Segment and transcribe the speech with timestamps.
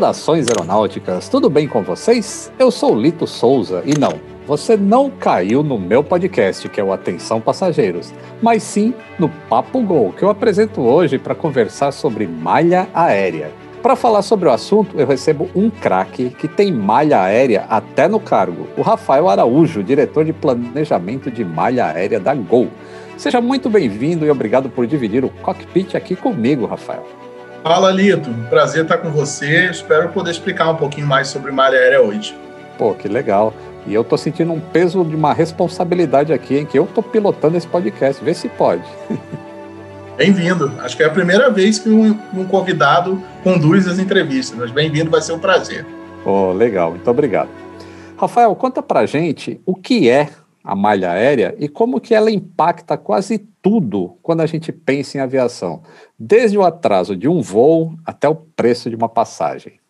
[0.00, 2.50] Saudações aeronáuticas, tudo bem com vocês?
[2.58, 4.14] Eu sou Lito Souza e não,
[4.46, 9.82] você não caiu no meu podcast, que é o Atenção Passageiros, mas sim no Papo
[9.82, 13.50] Gol, que eu apresento hoje para conversar sobre malha aérea.
[13.82, 18.18] Para falar sobre o assunto, eu recebo um craque que tem malha aérea até no
[18.18, 22.68] cargo, o Rafael Araújo, diretor de planejamento de malha aérea da Gol.
[23.18, 27.19] Seja muito bem-vindo e obrigado por dividir o cockpit aqui comigo, Rafael.
[27.62, 28.30] Fala, Lito.
[28.48, 29.66] Prazer estar com você.
[29.66, 32.34] Espero poder explicar um pouquinho mais sobre malha aérea hoje.
[32.78, 33.52] Pô, que legal.
[33.86, 37.58] E eu tô sentindo um peso de uma responsabilidade aqui, em que eu tô pilotando
[37.58, 38.24] esse podcast.
[38.24, 38.82] Vê se pode.
[40.16, 40.72] Bem-vindo.
[40.80, 45.10] Acho que é a primeira vez que um, um convidado conduz as entrevistas, mas bem-vindo,
[45.10, 45.86] vai ser um prazer.
[46.22, 46.90] Pô, legal.
[46.90, 47.48] Muito obrigado.
[48.18, 50.28] Rafael, conta pra gente o que é
[50.62, 55.20] a malha aérea e como que ela impacta quase tudo quando a gente pensa em
[55.20, 55.82] aviação,
[56.18, 59.80] desde o atraso de um voo até o preço de uma passagem.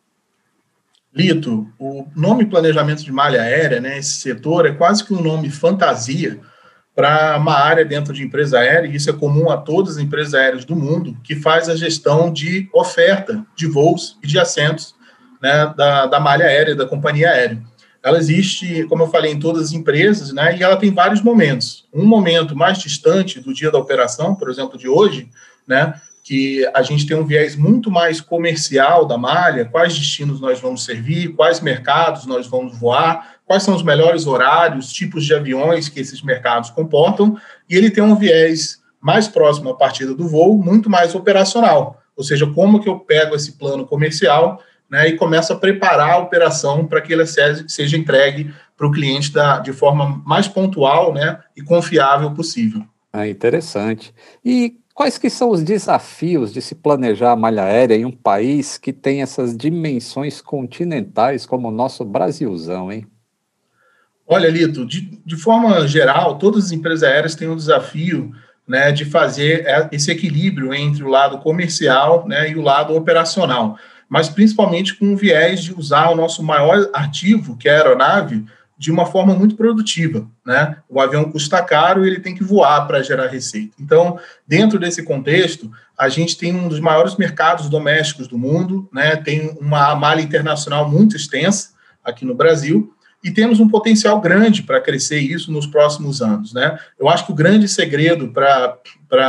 [1.12, 5.51] Lito, o nome planejamento de malha aérea, né, esse setor é quase que um nome
[5.51, 6.41] fantasia
[6.95, 10.34] para uma área dentro de empresa aérea, e isso é comum a todas as empresas
[10.34, 14.95] aéreas do mundo, que faz a gestão de oferta de voos e de assentos
[15.43, 17.61] né, da, da malha aérea, da companhia aérea
[18.03, 20.56] ela existe, como eu falei, em todas as empresas, né?
[20.56, 21.87] E ela tem vários momentos.
[21.93, 25.29] Um momento mais distante do dia da operação, por exemplo, de hoje,
[25.67, 25.95] né?
[26.23, 30.84] Que a gente tem um viés muito mais comercial da malha, quais destinos nós vamos
[30.84, 36.01] servir, quais mercados nós vamos voar, quais são os melhores horários, tipos de aviões que
[36.01, 37.37] esses mercados comportam,
[37.69, 42.23] e ele tem um viés mais próximo à partida do voo, muito mais operacional, ou
[42.23, 46.87] seja, como que eu pego esse plano comercial né, e começa a preparar a operação
[46.87, 51.63] para que ela seja entregue para o cliente da, de forma mais pontual né, e
[51.63, 52.83] confiável possível.
[53.13, 54.13] Ah, interessante.
[54.45, 58.79] E quais que são os desafios de se planejar a malha aérea em um país
[58.79, 63.06] que tem essas dimensões continentais como o nosso Brasilzão, hein?
[64.27, 68.31] Olha, Lito, de, de forma geral, todas as empresas aéreas têm um desafio
[68.67, 73.77] né, de fazer é, esse equilíbrio entre o lado comercial né, e o lado operacional
[74.10, 78.44] mas principalmente com o viés de usar o nosso maior ativo, que é a aeronave,
[78.76, 80.78] de uma forma muito produtiva, né?
[80.88, 83.75] O avião custa caro e ele tem que voar para gerar receita.
[83.78, 84.19] Então,
[84.49, 89.16] dentro desse contexto, a gente tem um dos maiores mercados domésticos do mundo, né?
[89.16, 91.70] Tem uma malha internacional muito extensa
[92.03, 96.78] aqui no Brasil e temos um potencial grande para crescer isso nos próximos anos, né?
[96.98, 98.78] Eu acho que o grande segredo para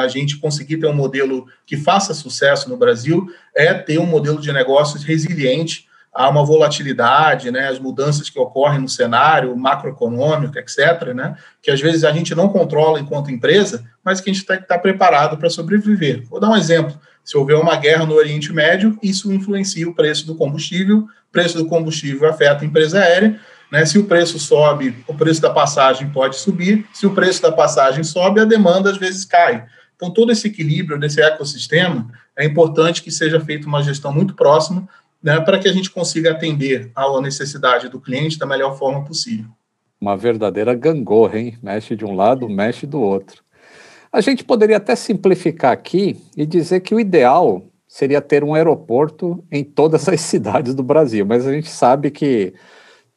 [0.01, 4.39] a gente conseguir ter um modelo que faça sucesso no Brasil é ter um modelo
[4.39, 11.13] de negócios resiliente a uma volatilidade, né, as mudanças que ocorrem no cenário macroeconômico, etc.,
[11.15, 14.57] né, que às vezes a gente não controla enquanto empresa, mas que a gente tem
[14.57, 16.27] que estar preparado para sobreviver.
[16.27, 16.99] Vou dar um exemplo.
[17.23, 21.57] Se houver uma guerra no Oriente Médio, isso influencia o preço do combustível, o preço
[21.57, 23.39] do combustível afeta a empresa aérea,
[23.71, 23.85] né?
[23.85, 26.85] Se o preço sobe, o preço da passagem pode subir.
[26.93, 29.65] Se o preço da passagem sobe, a demanda às vezes cai.
[29.95, 34.87] Então, todo esse equilíbrio desse ecossistema é importante que seja feita uma gestão muito próxima
[35.21, 39.45] né, para que a gente consiga atender à necessidade do cliente da melhor forma possível.
[39.99, 41.57] Uma verdadeira gangorra, hein?
[41.61, 43.43] Mexe de um lado, mexe do outro.
[44.11, 49.43] A gente poderia até simplificar aqui e dizer que o ideal seria ter um aeroporto
[49.51, 52.53] em todas as cidades do Brasil, mas a gente sabe que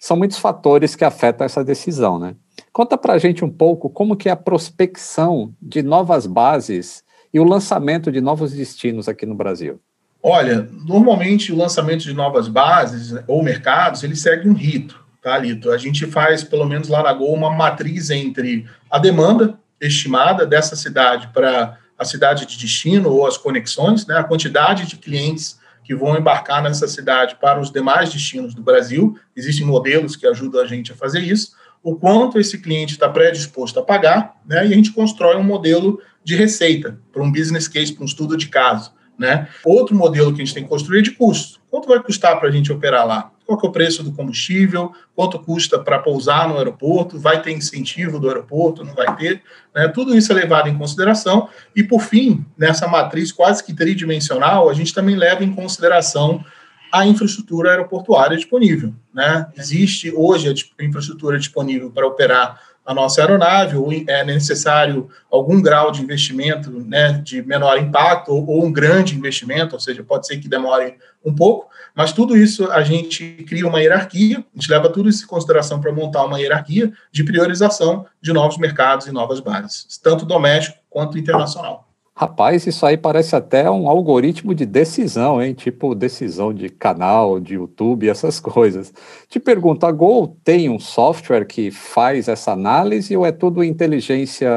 [0.04, 2.34] são muitos fatores que afetam essa decisão, né?
[2.75, 7.41] Conta para a gente um pouco como que é a prospecção de novas bases e
[7.41, 9.81] o lançamento de novos destinos aqui no Brasil.
[10.22, 15.70] Olha, normalmente o lançamento de novas bases ou mercados, ele segue um rito, tá, Lito?
[15.70, 20.76] A gente faz, pelo menos lá na Gol, uma matriz entre a demanda estimada dessa
[20.76, 25.95] cidade para a cidade de destino ou as conexões, né, a quantidade de clientes que
[25.95, 29.17] vão embarcar nessa cidade para os demais destinos do Brasil.
[29.37, 31.53] Existem modelos que ajudam a gente a fazer isso.
[31.83, 34.66] O quanto esse cliente está predisposto a pagar, né?
[34.66, 38.36] E a gente constrói um modelo de receita para um business case, para um estudo
[38.36, 38.92] de caso.
[39.16, 39.47] Né?
[39.65, 41.60] Outro modelo que a gente tem que construir é de custo.
[41.71, 43.30] Quanto vai custar para a gente operar lá?
[43.46, 44.92] Qual é o preço do combustível?
[45.14, 47.18] Quanto custa para pousar no aeroporto?
[47.18, 48.84] Vai ter incentivo do aeroporto?
[48.84, 49.42] Não vai ter?
[49.74, 49.88] Né?
[49.88, 51.48] Tudo isso é levado em consideração.
[51.76, 56.44] E, por fim, nessa matriz quase que tridimensional, a gente também leva em consideração
[56.91, 58.94] a infraestrutura aeroportuária disponível.
[59.12, 59.46] Né?
[59.56, 65.91] Existe hoje a infraestrutura disponível para operar a nossa aeronave, ou é necessário algum grau
[65.91, 70.39] de investimento né, de menor impacto, ou, ou, um grande investimento, ou seja, pode ser
[70.39, 74.91] que demore um pouco, mas tudo isso a gente cria uma hierarquia, a gente leva
[74.91, 79.41] tudo isso em consideração para montar uma hierarquia de priorização de novos mercados e novas
[79.41, 81.89] bases, tanto doméstico quanto internacional.
[82.16, 85.53] Rapaz, isso aí parece até um algoritmo de decisão, hein?
[85.53, 88.95] Tipo decisão de canal, de YouTube, essas coisas.
[89.28, 94.49] Te pergunto, a Gol tem um software que faz essa análise ou é tudo inteligência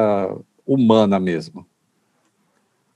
[0.67, 1.65] humana mesmo?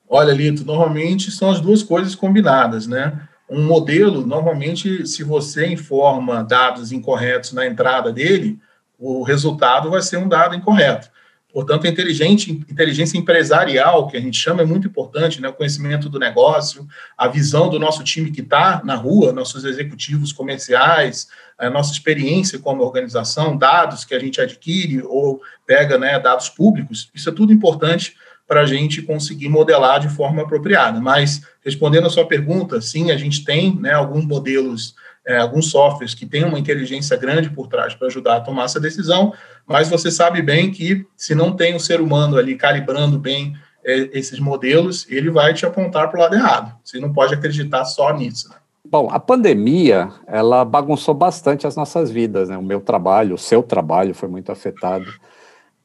[0.08, 3.28] Olha, Lito, normalmente são as duas coisas combinadas, né?
[3.50, 8.60] Um modelo, normalmente, se você informa dados incorretos na entrada dele,
[9.00, 11.10] o resultado vai ser um dado incorreto.
[11.54, 15.50] Portanto, a inteligência empresarial, que a gente chama, é muito importante, né?
[15.50, 16.88] o conhecimento do negócio,
[17.18, 21.28] a visão do nosso time que está na rua, nossos executivos comerciais,
[21.58, 27.10] a nossa experiência como organização, dados que a gente adquire ou pega né, dados públicos,
[27.14, 28.16] isso é tudo importante
[28.48, 31.00] para a gente conseguir modelar de forma apropriada.
[31.00, 34.96] Mas, respondendo a sua pergunta, sim, a gente tem né, alguns modelos
[35.26, 38.80] é, alguns softwares que têm uma inteligência grande por trás para ajudar a tomar essa
[38.80, 39.34] decisão,
[39.68, 44.10] mas você sabe bem que se não tem um ser humano ali calibrando bem é,
[44.18, 46.76] esses modelos, ele vai te apontar para o lado errado.
[46.84, 48.50] Você não pode acreditar só nisso.
[48.50, 48.56] Né?
[48.86, 52.58] Bom, a pandemia, ela bagunçou bastante as nossas vidas, né?
[52.58, 55.06] O meu trabalho, o seu trabalho foi muito afetado.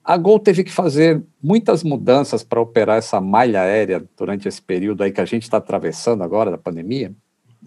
[0.03, 5.03] A Gol teve que fazer muitas mudanças para operar essa malha aérea durante esse período
[5.03, 7.15] aí que a gente está atravessando agora da pandemia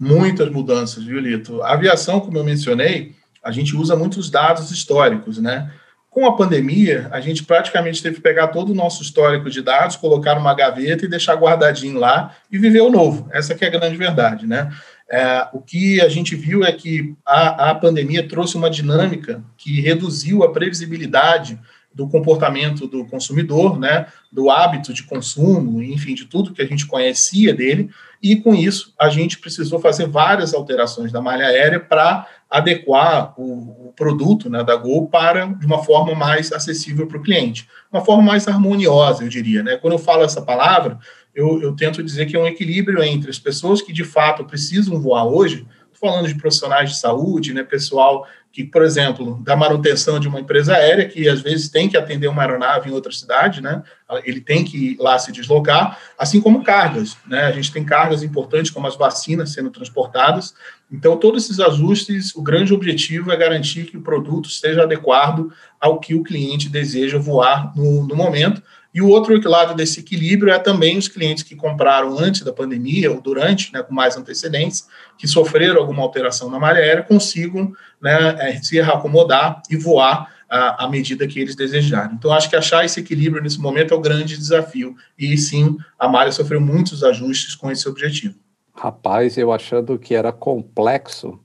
[0.00, 1.62] muitas mudanças, viu, Lito?
[1.62, 3.14] A aviação, como eu mencionei,
[3.44, 5.70] a gente usa muitos dados históricos, né?
[6.08, 9.94] Com a pandemia, a gente praticamente teve que pegar todo o nosso histórico de dados,
[9.94, 13.28] colocar numa gaveta e deixar guardadinho lá e viver o novo.
[13.30, 14.72] Essa que é a grande verdade, né?
[15.08, 19.80] É, o que a gente viu é que a, a pandemia trouxe uma dinâmica que
[19.80, 21.58] reduziu a previsibilidade
[21.92, 26.86] do comportamento do consumidor, né, do hábito de consumo, enfim, de tudo que a gente
[26.86, 27.90] conhecia dele,
[28.22, 33.88] e com isso a gente precisou fazer várias alterações da malha aérea para adequar o,
[33.88, 38.04] o, produto né, da Gol para de uma forma mais acessível para o cliente, uma
[38.04, 39.62] forma mais harmoniosa, eu diria.
[39.62, 39.76] Né?
[39.76, 40.98] Quando eu falo essa palavra,
[41.34, 45.00] eu, eu tento dizer que é um equilíbrio entre as pessoas que de fato precisam
[45.00, 45.66] voar hoje,
[46.00, 50.74] falando de profissionais de saúde, né, pessoal que, por exemplo, da manutenção de uma empresa
[50.74, 53.82] aérea, que às vezes tem que atender uma aeronave em outra cidade, né?
[54.24, 57.44] Ele tem que ir lá se deslocar, assim como cargas, né?
[57.44, 60.52] A gente tem cargas importantes, como as vacinas sendo transportadas.
[60.90, 66.00] Então, todos esses ajustes, o grande objetivo é garantir que o produto esteja adequado ao
[66.00, 68.60] que o cliente deseja voar no, no momento,
[68.92, 73.10] e o outro lado desse equilíbrio é também os clientes que compraram antes da pandemia
[73.10, 78.36] ou durante, né, com mais antecedência, que sofreram alguma alteração na malha aérea, consigam né,
[78.38, 82.16] é, se acomodar e voar à, à medida que eles desejarem.
[82.16, 84.96] Então, acho que achar esse equilíbrio nesse momento é o grande desafio.
[85.16, 88.34] E sim, a malha sofreu muitos ajustes com esse objetivo.
[88.74, 91.38] Rapaz, eu achando que era complexo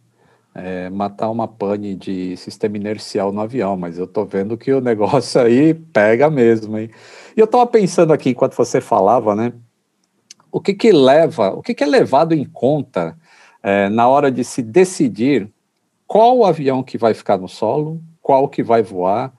[0.55, 4.79] é, matar uma pane de sistema inercial no avião, mas eu tô vendo que o
[4.79, 6.89] negócio aí pega mesmo, hein?
[7.35, 9.51] E eu estava pensando aqui, enquanto você falava, né?
[10.51, 13.17] O que que leva, o que que é levado em conta
[13.61, 15.51] é, na hora de se decidir
[16.07, 19.33] qual avião que vai ficar no solo, qual que vai voar,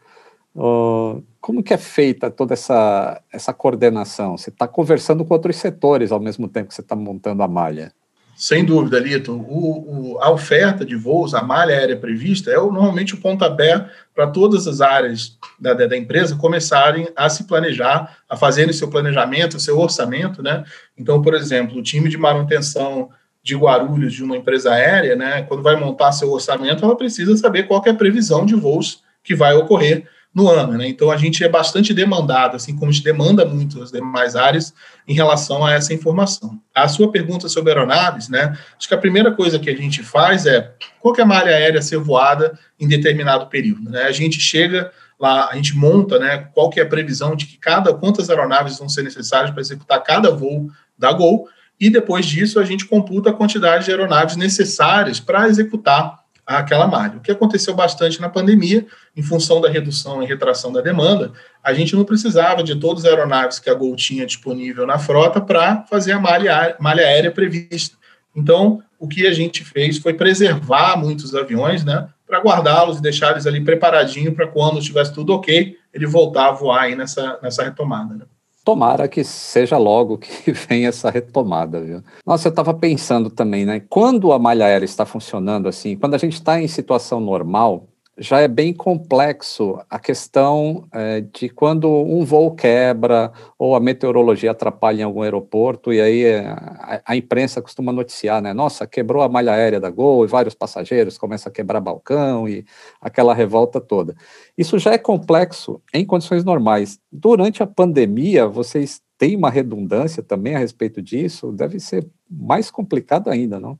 [0.54, 4.37] uh, como que é feita toda essa, essa coordenação?
[4.37, 7.92] Você está conversando com outros setores ao mesmo tempo que você está montando a malha.
[8.36, 9.32] Sem dúvida, Lito.
[9.32, 13.88] O, o, a oferta de voos, a malha aérea prevista, é o, normalmente o pontapé
[14.14, 19.58] para todas as áreas da, da, empresa começarem a se planejar, a fazerem seu planejamento,
[19.58, 20.64] seu orçamento, né?
[20.99, 23.08] Então, por exemplo, o time de manutenção
[23.42, 27.62] de Guarulhos de uma empresa aérea, né, quando vai montar seu orçamento, ela precisa saber
[27.62, 30.06] qual é a previsão de voos que vai ocorrer
[30.37, 30.87] no ano, né?
[30.87, 34.75] Então a gente é bastante demandado, assim como a gente demanda muito as demais áreas
[35.09, 36.61] em relação a essa informação.
[36.75, 38.55] A sua pergunta sobre aeronaves, né?
[38.78, 41.78] Acho que a primeira coisa que a gente faz é qual é a malha aérea
[41.78, 44.02] a ser voada em determinado período, né?
[44.02, 47.57] A gente chega lá, a gente monta, né, qual que é a previsão de que
[47.57, 51.49] cada quantas aeronaves vão ser necessárias para executar cada voo da Gol,
[51.81, 57.16] e depois disso a gente computa a quantidade de aeronaves necessárias para executar aquela malha.
[57.16, 58.86] O que aconteceu bastante na pandemia,
[59.16, 63.10] em função da redução e retração da demanda, a gente não precisava de todas as
[63.10, 67.96] aeronaves que a Gol tinha disponível na frota para fazer a malha, malha aérea prevista.
[68.34, 73.32] Então, o que a gente fez foi preservar muitos aviões, né, para guardá-los e deixar
[73.32, 77.62] eles ali preparadinho para quando estivesse tudo ok, ele voltar a voar aí nessa, nessa
[77.62, 78.14] retomada.
[78.14, 78.24] Né?
[78.66, 82.02] Tomara que seja logo que venha essa retomada, viu?
[82.26, 83.78] Nossa, eu estava pensando também, né?
[83.88, 87.87] Quando a malha aérea está funcionando assim, quando a gente está em situação normal,
[88.18, 94.52] já é bem complexo a questão é, de quando um voo quebra ou a meteorologia
[94.52, 98.54] atrapalha em algum aeroporto e aí é, a, a, imprensa costuma noticiar, né?
[98.54, 102.64] Nossa, quebrou a malha aérea da Gol e vários passageiros começam a quebrar balcão e
[103.00, 104.14] aquela revolta toda.
[104.56, 106.99] Isso já é complexo em condições normais.
[107.12, 113.28] Durante a pandemia, vocês tem uma redundância também a respeito disso, deve ser mais complicado
[113.28, 113.78] ainda, não?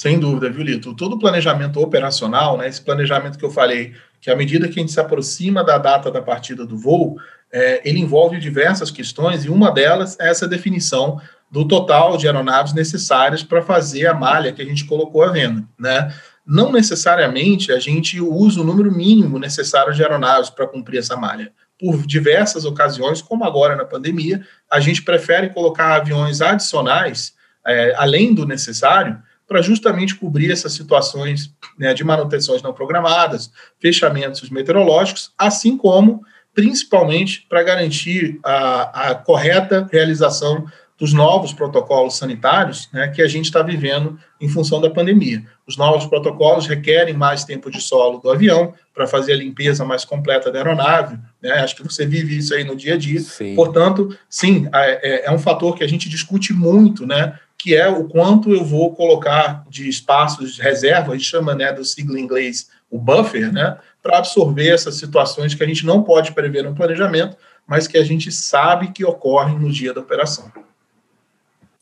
[0.00, 0.94] Sem dúvida, viu, Lito?
[0.94, 4.92] Todo planejamento operacional, né, esse planejamento que eu falei, que à medida que a gente
[4.92, 7.16] se aproxima da data da partida do voo,
[7.52, 11.20] é, ele envolve diversas questões e uma delas é essa definição
[11.50, 15.62] do total de aeronaves necessárias para fazer a malha que a gente colocou à venda,
[15.78, 16.12] né?
[16.44, 21.52] Não necessariamente a gente usa o número mínimo necessário de aeronaves para cumprir essa malha.
[21.78, 27.34] Por diversas ocasiões, como agora na pandemia, a gente prefere colocar aviões adicionais,
[27.64, 34.48] é, além do necessário, para justamente cobrir essas situações né, de manutenções não programadas, fechamentos
[34.50, 36.22] meteorológicos, assim como,
[36.54, 40.66] principalmente, para garantir a, a correta realização
[40.98, 45.44] dos novos protocolos sanitários né, que a gente está vivendo em função da pandemia.
[45.66, 50.04] Os novos protocolos requerem mais tempo de solo do avião para fazer a limpeza mais
[50.04, 51.18] completa da aeronave.
[51.42, 51.50] Né?
[51.52, 53.20] Acho que você vive isso aí no dia a dia.
[53.20, 53.56] Sim.
[53.56, 57.38] Portanto, sim, é, é, um fator que a gente discute muito, né?
[57.58, 61.72] Que é o quanto eu vou colocar de espaços de reserva, a gente chama né,
[61.72, 66.02] do sigla em inglês o buffer, né, para absorver essas situações que a gente não
[66.02, 70.52] pode prever no planejamento, mas que a gente sabe que ocorrem no dia da operação.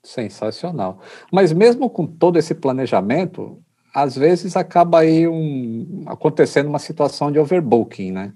[0.03, 1.01] Sensacional.
[1.31, 3.61] Mas mesmo com todo esse planejamento,
[3.95, 8.33] às vezes acaba aí um, acontecendo uma situação de overbooking, né?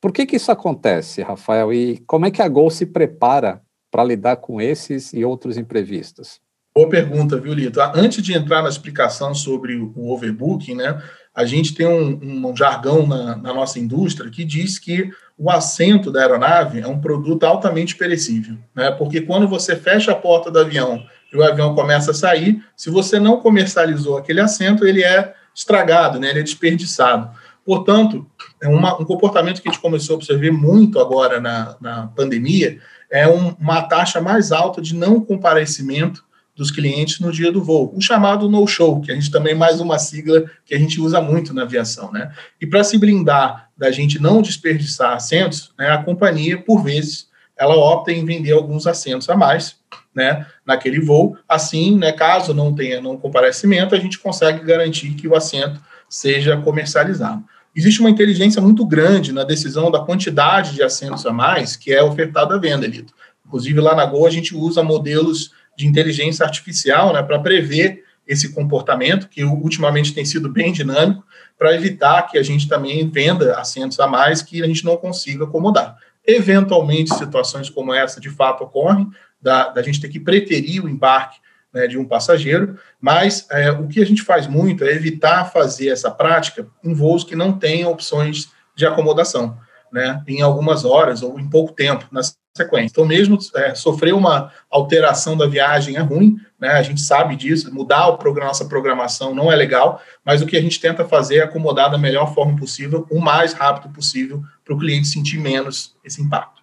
[0.00, 1.72] Por que, que isso acontece, Rafael?
[1.72, 3.60] E como é que a Gol se prepara
[3.90, 6.40] para lidar com esses e outros imprevistos?
[6.80, 7.78] Boa pergunta, viu, Lito?
[7.94, 10.98] Antes de entrar na explicação sobre o overbooking, né,
[11.34, 16.10] a gente tem um, um jargão na, na, nossa indústria que diz que o assento
[16.10, 18.90] da aeronave é um produto altamente perecível, né?
[18.92, 22.88] Porque quando você fecha a porta do avião e o avião começa a sair, se
[22.88, 26.30] você não comercializou aquele assento, ele é estragado, né?
[26.30, 27.30] Ele é desperdiçado.
[27.62, 28.26] Portanto,
[28.58, 32.78] é uma, um comportamento que a gente começou a observar muito agora na, na pandemia
[33.10, 36.24] é um, uma taxa mais alta de não comparecimento
[36.60, 39.98] dos clientes no dia do voo, o chamado no-show, que a gente também mais uma
[39.98, 42.30] sigla que a gente usa muito na aviação, né?
[42.60, 47.74] E para se blindar da gente não desperdiçar assentos, né, a companhia, por vezes, ela
[47.74, 49.76] opta em vender alguns assentos a mais,
[50.14, 51.34] né, naquele voo.
[51.48, 56.58] Assim, né, caso não tenha não comparecimento, a gente consegue garantir que o assento seja
[56.58, 57.42] comercializado.
[57.74, 62.02] Existe uma inteligência muito grande na decisão da quantidade de assentos a mais que é
[62.02, 63.14] ofertada à venda, Lito.
[63.46, 68.52] Inclusive, lá na Gol, a gente usa modelos de inteligência artificial né, para prever esse
[68.52, 71.24] comportamento, que ultimamente tem sido bem dinâmico,
[71.58, 75.44] para evitar que a gente também venda assentos a mais que a gente não consiga
[75.44, 75.96] acomodar.
[76.26, 79.10] Eventualmente, situações como essa de fato ocorrem,
[79.40, 81.38] da, da gente ter que preterir o embarque
[81.72, 85.88] né, de um passageiro, mas é, o que a gente faz muito é evitar fazer
[85.88, 89.56] essa prática em voos que não tenham opções de acomodação,
[89.90, 92.92] né, em algumas horas ou em pouco tempo, nas sequência.
[92.92, 96.70] Então, mesmo é, sofrer uma alteração da viagem é ruim, né?
[96.70, 100.56] A gente sabe disso, mudar o programa, nossa programação não é legal, mas o que
[100.56, 104.74] a gente tenta fazer é acomodar da melhor forma possível, o mais rápido possível, para
[104.74, 106.60] o cliente sentir menos esse impacto.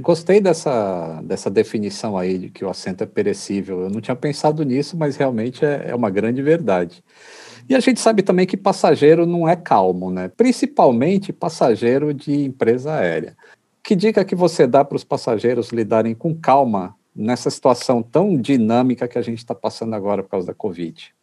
[0.00, 3.82] Gostei dessa, dessa definição aí de que o assento é perecível.
[3.82, 7.02] Eu não tinha pensado nisso, mas realmente é, é uma grande verdade.
[7.68, 10.28] E a gente sabe também que passageiro não é calmo, né?
[10.28, 13.36] Principalmente passageiro de empresa aérea.
[13.86, 19.06] Que dica que você dá para os passageiros lidarem com calma nessa situação tão dinâmica
[19.06, 21.14] que a gente está passando agora por causa da Covid?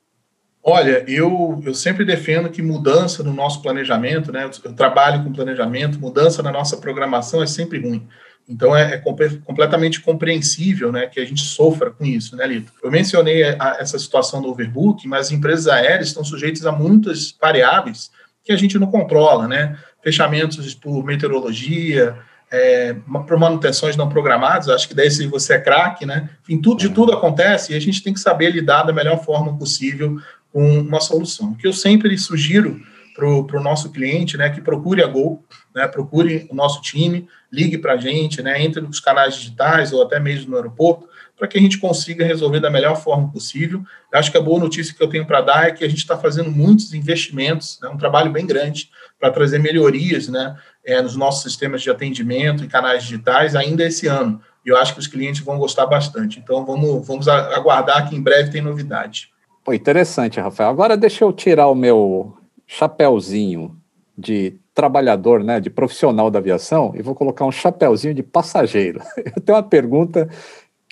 [0.64, 4.50] Olha, eu, eu sempre defendo que mudança no nosso planejamento, né?
[4.64, 8.08] Eu trabalho com planejamento, mudança na nossa programação é sempre ruim.
[8.48, 12.72] Então é, é completamente compreensível, né, que a gente sofra com isso, né, Lito?
[12.82, 17.36] Eu mencionei a, essa situação do overbook, mas as empresas aéreas estão sujeitas a muitas
[17.42, 18.10] variáveis
[18.42, 19.78] que a gente não controla, né?
[20.02, 22.18] Fechamentos por meteorologia,
[22.54, 22.96] é,
[23.26, 26.30] para manutenções não programadas, acho que daí se você é craque, né?
[26.44, 29.58] Enfim, tudo, de tudo acontece e a gente tem que saber lidar da melhor forma
[29.58, 30.20] possível
[30.52, 31.54] com uma solução.
[31.54, 32.80] O que eu sempre sugiro
[33.16, 35.44] para o nosso cliente, né, que procure a Gol,
[35.74, 40.04] né, procure o nosso time, ligue para a gente, né, entre nos canais digitais ou
[40.04, 41.08] até mesmo no aeroporto,
[41.44, 43.84] para que a gente consiga resolver da melhor forma possível.
[44.10, 45.98] Eu acho que a boa notícia que eu tenho para dar é que a gente
[45.98, 51.18] está fazendo muitos investimentos, né, um trabalho bem grande para trazer melhorias né, é, nos
[51.18, 54.40] nossos sistemas de atendimento e canais digitais ainda esse ano.
[54.66, 56.40] E eu acho que os clientes vão gostar bastante.
[56.40, 59.30] Então vamos, vamos aguardar que em breve tem novidade.
[59.66, 60.70] Pô, interessante, Rafael.
[60.70, 63.78] Agora deixa eu tirar o meu chapéuzinho
[64.18, 69.02] de trabalhador, né, de profissional da aviação, e vou colocar um chapéuzinho de passageiro.
[69.36, 70.28] Eu tenho uma pergunta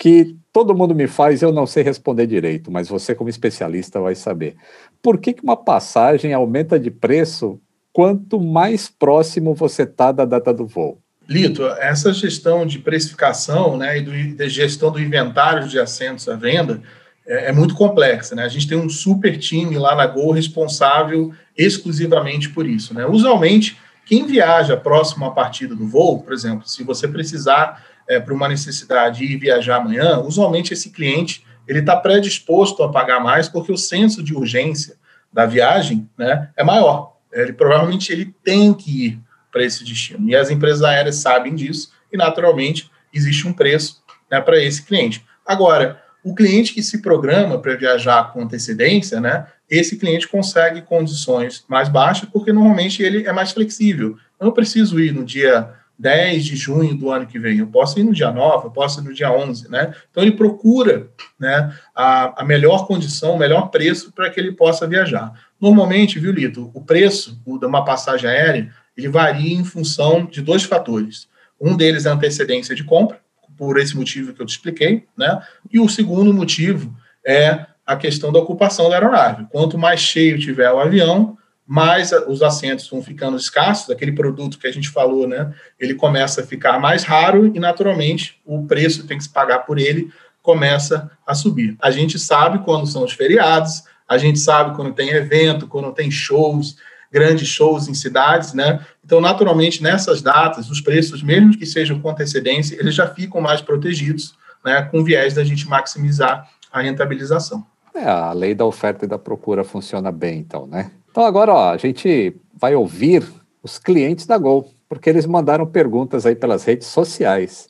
[0.02, 4.16] que todo mundo me faz eu não sei responder direito, mas você, como especialista, vai
[4.16, 4.56] saber.
[5.00, 7.62] Por que, que uma passagem aumenta de preço
[7.94, 11.00] quanto mais próximo você está da data do voo?
[11.30, 16.36] Lito, essa gestão de precificação né, e do, de gestão do inventário de assentos à
[16.36, 16.82] venda
[17.24, 18.34] é, é, muito complexa.
[18.34, 18.44] Né?
[18.44, 22.92] A gente tem um super time lá na Gol responsável exclusivamente por isso.
[22.96, 23.06] Né?
[23.06, 28.34] Usualmente, quem viaja próximo à partida do voo, por exemplo, se você precisar é, para
[28.34, 33.72] uma necessidade ir viajar amanhã, usualmente esse cliente ele está predisposto a pagar mais porque
[33.72, 34.96] o senso de urgência
[35.32, 37.16] da viagem né, é maior.
[37.32, 40.28] Ele provavelmente ele tem que ir para esse destino.
[40.28, 45.24] E as empresas aéreas sabem disso e, naturalmente, existe um preço né, para esse cliente.
[45.46, 51.64] Agora, o cliente que se programa para viajar com antecedência, né, esse cliente consegue condições
[51.70, 54.18] mais baixas, porque normalmente ele é mais flexível.
[54.38, 58.00] Eu não preciso ir no dia 10 de junho do ano que vem, eu posso
[58.00, 59.94] ir no dia 9, eu posso ir no dia 11, né?
[60.10, 61.08] Então ele procura
[61.40, 65.32] né, a, a melhor condição, o melhor preço para que ele possa viajar.
[65.60, 70.64] Normalmente, viu, Lito, o preço de uma passagem aérea ele varia em função de dois
[70.64, 71.28] fatores.
[71.60, 73.20] Um deles é a antecedência de compra,
[73.56, 75.40] por esse motivo que eu te expliquei, né?
[75.72, 79.46] E o segundo motivo é a questão da ocupação da aeronave.
[79.52, 81.38] Quanto mais cheio tiver o avião,
[81.72, 85.54] mais os assentos vão ficando escassos, aquele produto que a gente falou, né?
[85.80, 89.60] Ele começa a ficar mais raro e, naturalmente, o preço que tem que se pagar
[89.60, 90.12] por ele
[90.42, 91.78] começa a subir.
[91.82, 96.12] A gente sabe quando são os feriados, a gente sabe quando tem evento, quando tem
[96.12, 96.76] shows,
[97.10, 98.86] grandes shows em cidades, né?
[99.02, 103.62] Então, naturalmente, nessas datas, os preços, mesmo que sejam com antecedência, eles já ficam mais
[103.62, 104.36] protegidos,
[104.66, 104.82] né?
[104.92, 107.66] Com viés da gente maximizar a rentabilização.
[107.96, 110.92] É, a lei da oferta e da procura funciona bem, então, né?
[111.12, 113.28] Então, agora, ó, a gente vai ouvir
[113.62, 117.68] os clientes da Gol, porque eles mandaram perguntas aí pelas redes sociais.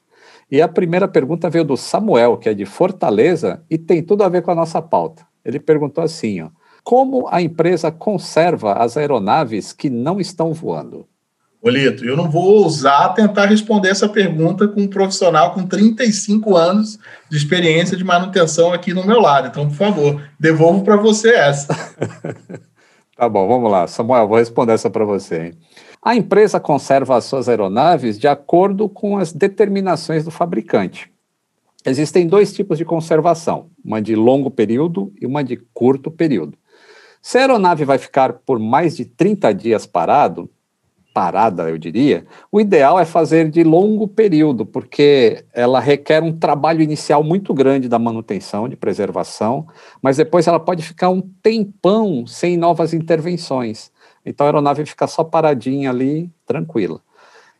[0.49, 4.29] E a primeira pergunta veio do Samuel, que é de Fortaleza, e tem tudo a
[4.29, 5.25] ver com a nossa pauta.
[5.43, 6.49] Ele perguntou assim, ó,
[6.83, 11.07] como a empresa conserva as aeronaves que não estão voando?
[11.63, 16.97] Olito, eu não vou ousar tentar responder essa pergunta com um profissional com 35 anos
[17.29, 19.47] de experiência de manutenção aqui no meu lado.
[19.47, 21.75] Então, por favor, devolvo para você essa.
[23.21, 23.85] tá bom, vamos lá.
[23.85, 25.45] Samuel, vou responder essa para você.
[25.45, 25.53] Hein?
[26.01, 31.07] A empresa conserva as suas aeronaves de acordo com as determinações do fabricante.
[31.85, 36.57] Existem dois tipos de conservação, uma de longo período e uma de curto período.
[37.21, 40.49] Se a aeronave vai ficar por mais de 30 dias parado,
[41.13, 46.81] parada, eu diria, o ideal é fazer de longo período, porque ela requer um trabalho
[46.81, 49.67] inicial muito grande da manutenção, de preservação,
[50.01, 53.91] mas depois ela pode ficar um tempão sem novas intervenções.
[54.25, 57.01] Então a aeronave fica só paradinha ali, tranquila.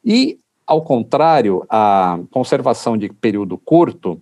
[0.03, 4.21] E, ao contrário, a conservação de período curto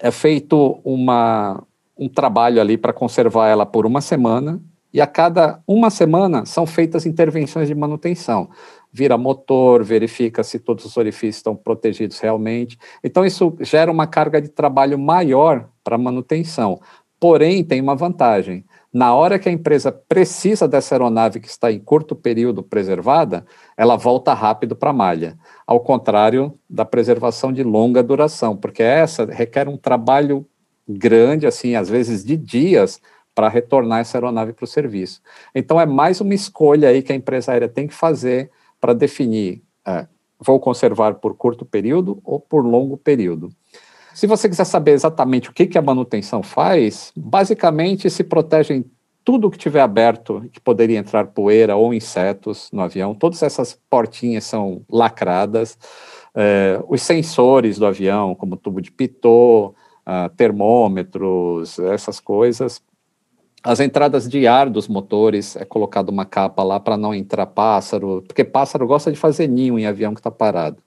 [0.00, 1.62] é feito uma,
[1.96, 4.60] um trabalho ali para conservar ela por uma semana,
[4.92, 8.48] e a cada uma semana são feitas intervenções de manutenção.
[8.92, 12.78] Vira motor, verifica se todos os orifícios estão protegidos realmente.
[13.04, 16.80] Então, isso gera uma carga de trabalho maior para manutenção.
[17.20, 18.64] Porém, tem uma vantagem.
[18.92, 23.44] Na hora que a empresa precisa dessa aeronave que está em curto período preservada,
[23.76, 25.36] ela volta rápido para a malha.
[25.66, 30.46] Ao contrário da preservação de longa duração, porque essa requer um trabalho
[30.88, 33.00] grande, assim, às vezes de dias,
[33.38, 35.22] para retornar essa aeronave para o serviço.
[35.54, 39.62] Então, é mais uma escolha aí que a empresa aérea tem que fazer para definir:
[39.86, 40.08] é,
[40.40, 43.48] vou conservar por curto período ou por longo período.
[44.12, 48.84] Se você quiser saber exatamente o que, que a manutenção faz, basicamente se protegem
[49.24, 54.42] tudo que tiver aberto, que poderia entrar poeira ou insetos no avião, todas essas portinhas
[54.42, 55.78] são lacradas,
[56.34, 59.76] é, os sensores do avião, como tubo de pitot,
[60.08, 62.82] uh, termômetros, essas coisas.
[63.62, 68.22] As entradas de ar dos motores é colocado uma capa lá para não entrar pássaro,
[68.26, 70.78] porque pássaro gosta de fazer ninho em avião que está parado.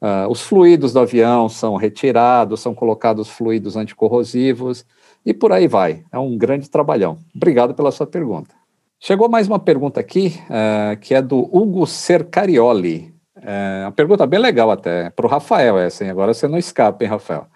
[0.00, 4.84] Uh, os fluidos do avião são retirados, são colocados fluidos anticorrosivos
[5.24, 6.04] e por aí vai.
[6.12, 7.18] É um grande trabalhão.
[7.34, 8.54] Obrigado pela sua pergunta.
[8.98, 13.14] Chegou mais uma pergunta aqui, uh, que é do Hugo Cercarioli.
[13.42, 16.10] É uma pergunta bem legal até, para o Rafael essa, hein?
[16.10, 17.46] Agora você não escapa, hein, Rafael?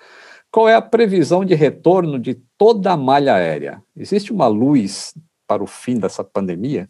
[0.50, 3.82] Qual é a previsão de retorno de toda a malha aérea?
[3.96, 5.14] Existe uma luz
[5.46, 6.88] para o fim dessa pandemia?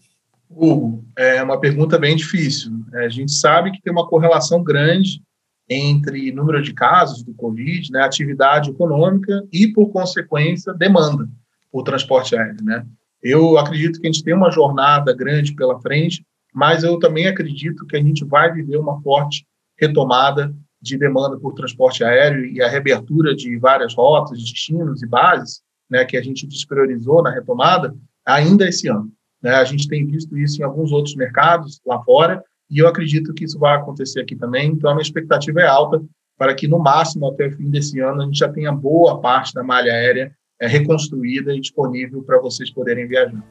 [0.49, 2.73] Hugo, é uma pergunta bem difícil.
[2.95, 5.23] É, a gente sabe que tem uma correlação grande
[5.69, 11.29] entre número de casos do Covid, né, atividade econômica e, por consequência, demanda
[11.71, 12.65] por transporte aéreo.
[12.65, 12.85] Né?
[13.23, 17.87] Eu acredito que a gente tem uma jornada grande pela frente, mas eu também acredito
[17.87, 19.47] que a gente vai viver uma forte
[19.79, 25.63] retomada de demanda por transporte aéreo e a reabertura de várias rotas, destinos e bases,
[25.91, 29.11] né, que a gente despriorizou na retomada, ainda esse ano.
[29.43, 29.53] Né?
[29.55, 33.45] A gente tem visto isso em alguns outros mercados lá fora e eu acredito que
[33.45, 34.71] isso vai acontecer aqui também.
[34.71, 36.01] Então, a minha expectativa é alta
[36.39, 39.53] para que, no máximo, até o fim desse ano, a gente já tenha boa parte
[39.53, 43.43] da malha aérea é, reconstruída e disponível para vocês poderem viajar.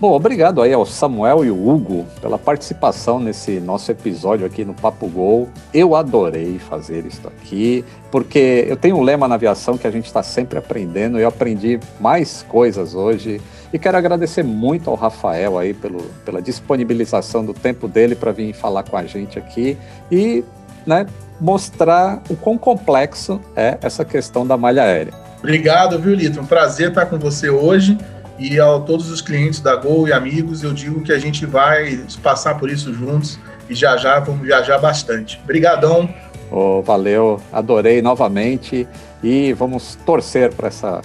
[0.00, 4.72] Bom, obrigado aí ao Samuel e o Hugo pela participação nesse nosso episódio aqui no
[4.72, 5.48] Papo Gol.
[5.74, 10.06] Eu adorei fazer isso aqui, porque eu tenho um lema na aviação que a gente
[10.06, 11.18] está sempre aprendendo.
[11.18, 13.40] Eu aprendi mais coisas hoje
[13.72, 18.52] e quero agradecer muito ao Rafael aí pelo, pela disponibilização do tempo dele para vir
[18.52, 19.76] falar com a gente aqui
[20.12, 20.44] e
[20.86, 21.06] né,
[21.40, 25.12] mostrar o quão complexo é essa questão da malha aérea.
[25.38, 26.40] Obrigado, viu, Lito?
[26.40, 27.98] Um prazer estar com você hoje.
[28.38, 32.04] E a todos os clientes da Gol e amigos, eu digo que a gente vai
[32.22, 35.40] passar por isso juntos e já já vamos viajar bastante.
[35.42, 36.08] Obrigadão.
[36.50, 38.86] Oh, valeu, adorei novamente
[39.22, 41.02] e vamos torcer para essa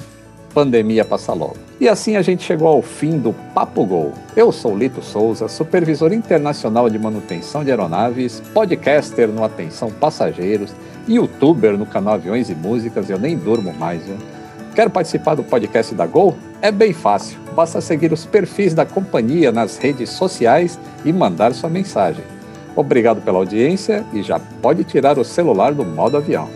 [0.53, 1.57] pandemia passar logo.
[1.79, 4.13] E assim a gente chegou ao fim do Papo Gol.
[4.35, 10.73] Eu sou Lito Souza, supervisor internacional de manutenção de aeronaves, podcaster no Atenção Passageiros,
[11.07, 14.17] youtuber no canal Aviões e Músicas, eu nem durmo mais, viu?
[14.75, 16.37] Quer participar do podcast da Gol?
[16.63, 17.37] É bem fácil.
[17.53, 22.23] Basta seguir os perfis da companhia nas redes sociais e mandar sua mensagem.
[22.73, 26.47] Obrigado pela audiência e já pode tirar o celular do modo avião.